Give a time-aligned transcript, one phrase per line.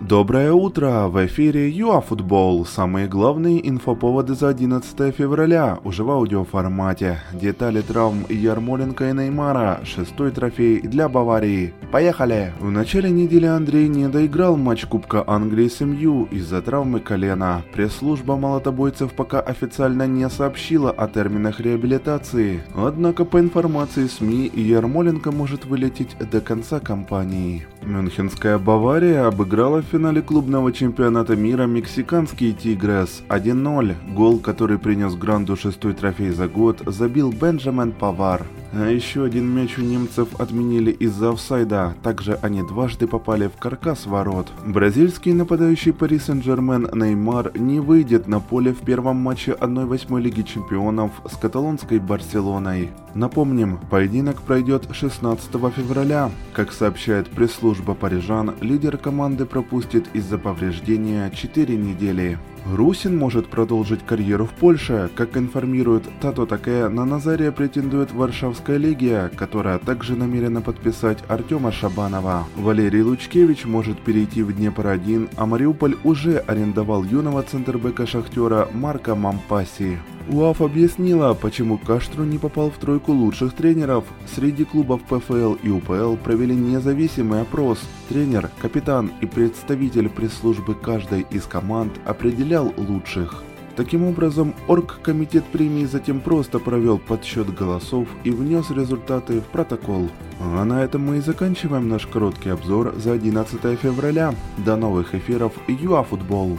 [0.00, 1.08] Доброе утро!
[1.08, 2.66] В эфире ЮАФутбол.
[2.66, 7.20] Самые главные инфоповоды за 11 февраля уже в аудиоформате.
[7.32, 9.80] Детали травм Ярмоленко и Неймара.
[9.84, 11.72] Шестой трофей для Баварии.
[11.90, 12.52] Поехали!
[12.60, 17.62] В начале недели Андрей не доиграл матч Кубка Англии с МЮ из-за травмы колена.
[17.72, 22.60] Пресс-служба молотобойцев пока официально не сообщила о терминах реабилитации.
[22.74, 27.66] Однако по информации СМИ Ярмоленко может вылететь до конца кампании.
[27.86, 33.94] Мюнхенская Бавария обыграла в финале клубного чемпионата мира мексиканский «Тигрес» 1-0.
[34.12, 38.44] Гол, который принес Гранду шестой трофей за год, забил Бенджамин Павар.
[38.78, 41.94] А еще один мяч у немцев отменили из-за офсайда.
[42.02, 44.48] Также они дважды попали в каркас ворот.
[44.66, 51.10] Бразильский нападающий Пари Сен-Жермен Неймар не выйдет на поле в первом матче 1-8 Лиги Чемпионов
[51.26, 52.90] с каталонской Барселоной.
[53.14, 56.30] Напомним, поединок пройдет 16 февраля.
[56.52, 62.38] Как сообщает пресс-служба парижан, лидер команды пропустит из-за повреждения 4 недели.
[62.72, 65.08] Русин может продолжить карьеру в Польше.
[65.14, 72.44] Как информирует Тато Таке, на Назария претендует Варшавская легия, которая также намерена подписать Артема Шабанова.
[72.56, 79.98] Валерий Лучкевич может перейти в Днепр-1, а Мариуполь уже арендовал юного центрбека Шахтера Марка Мампаси.
[80.28, 84.04] УАФ объяснила, почему Каштру не попал в тройку лучших тренеров.
[84.34, 87.78] Среди клубов ПФЛ и УПЛ провели независимый опрос.
[88.08, 93.44] Тренер, капитан и представитель пресс-службы каждой из команд определял лучших.
[93.76, 100.10] Таким образом, оргкомитет премии затем просто провел подсчет голосов и внес результаты в протокол.
[100.40, 104.34] А на этом мы и заканчиваем наш короткий обзор за 11 февраля.
[104.64, 106.58] До новых эфиров ЮАФутбол.